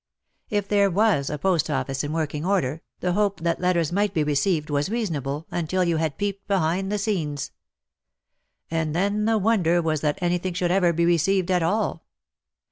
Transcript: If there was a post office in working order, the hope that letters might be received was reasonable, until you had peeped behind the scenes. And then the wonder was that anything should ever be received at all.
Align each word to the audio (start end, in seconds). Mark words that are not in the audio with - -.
If 0.49 0.67
there 0.67 0.89
was 0.89 1.29
a 1.29 1.37
post 1.37 1.69
office 1.69 2.03
in 2.03 2.11
working 2.11 2.43
order, 2.43 2.81
the 3.01 3.11
hope 3.13 3.41
that 3.41 3.61
letters 3.61 3.91
might 3.91 4.15
be 4.15 4.23
received 4.23 4.71
was 4.71 4.89
reasonable, 4.89 5.45
until 5.51 5.83
you 5.83 5.97
had 5.97 6.17
peeped 6.17 6.47
behind 6.47 6.91
the 6.91 6.97
scenes. 6.97 7.51
And 8.71 8.95
then 8.95 9.25
the 9.25 9.37
wonder 9.37 9.79
was 9.79 10.01
that 10.01 10.17
anything 10.19 10.55
should 10.55 10.71
ever 10.71 10.91
be 10.91 11.05
received 11.05 11.51
at 11.51 11.61
all. 11.61 12.07